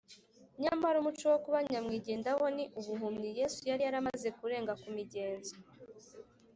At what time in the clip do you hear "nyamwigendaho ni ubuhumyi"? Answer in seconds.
1.71-3.29